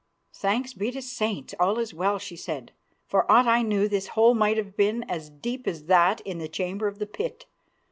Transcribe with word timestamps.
"Thanks 0.33 0.73
be 0.73 0.89
the 0.89 0.99
saints, 1.03 1.53
all 1.59 1.77
is 1.77 1.93
well," 1.93 2.17
she 2.17 2.35
said. 2.35 2.71
"For 3.05 3.31
aught 3.31 3.45
I 3.45 3.61
knew 3.61 3.87
this 3.87 4.07
hole 4.17 4.33
might 4.33 4.57
have 4.57 4.75
been 4.75 5.03
as 5.03 5.29
deep 5.29 5.67
as 5.67 5.85
that 5.85 6.21
in 6.21 6.39
the 6.39 6.49
Chamber 6.49 6.87
of 6.87 6.97
the 6.97 7.05
Pit. 7.05 7.45